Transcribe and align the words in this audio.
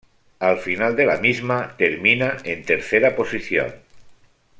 Al 0.39 0.57
final 0.57 0.95
de 0.95 1.05
la 1.05 1.17
misma, 1.19 1.75
termina 1.77 2.37
en 2.43 2.65
tercera 2.65 3.15
posición. 3.15 3.71